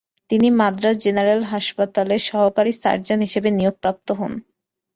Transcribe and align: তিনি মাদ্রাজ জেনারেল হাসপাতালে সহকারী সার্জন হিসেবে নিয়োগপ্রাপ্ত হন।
তিনি 0.29 0.47
মাদ্রাজ 0.59 0.95
জেনারেল 1.05 1.41
হাসপাতালে 1.51 2.15
সহকারী 2.29 2.71
সার্জন 2.81 3.19
হিসেবে 3.25 3.49
নিয়োগপ্রাপ্ত 3.51 4.07
হন। 4.19 4.33